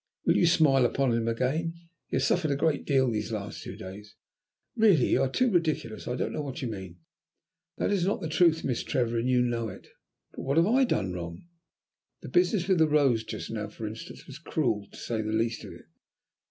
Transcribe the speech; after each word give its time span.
"Will 0.25 0.35
you 0.35 0.47
smile 0.47 0.83
upon 0.83 1.11
him 1.13 1.27
again? 1.27 1.75
He 2.07 2.15
has 2.15 2.25
suffered 2.25 2.49
a 2.49 2.55
great 2.55 2.85
deal 2.85 3.11
these 3.11 3.31
last 3.31 3.61
two 3.61 3.75
days." 3.75 4.15
"Really 4.75 5.11
you 5.11 5.21
are 5.21 5.29
too 5.29 5.51
ridiculous. 5.51 6.07
I 6.07 6.15
don't 6.15 6.33
know 6.33 6.41
what 6.41 6.63
you 6.63 6.69
mean." 6.69 6.97
"That 7.77 7.91
is 7.91 8.03
not 8.03 8.19
the 8.19 8.27
truth, 8.27 8.63
Miss 8.63 8.81
Trevor, 8.81 9.19
and 9.19 9.29
you 9.29 9.43
know 9.43 9.67
it." 9.67 9.89
"But 10.31 10.41
what 10.41 10.57
have 10.57 10.65
I 10.65 10.85
done 10.85 11.13
wrong?" 11.13 11.43
"That 12.21 12.33
business 12.33 12.67
with 12.67 12.79
the 12.79 12.87
rose 12.87 13.23
just 13.23 13.51
now, 13.51 13.67
for 13.67 13.85
instance, 13.85 14.25
was 14.25 14.39
cruel, 14.39 14.87
to 14.91 14.97
say 14.97 15.21
the 15.21 15.31
least 15.33 15.63
of 15.65 15.71
it." 15.71 15.85